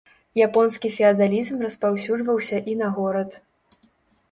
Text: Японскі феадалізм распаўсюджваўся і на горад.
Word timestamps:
Японскі 0.47 0.89
феадалізм 0.95 1.61
распаўсюджваўся 1.67 2.57
і 2.73 2.81
на 2.83 2.87
горад. 2.99 3.39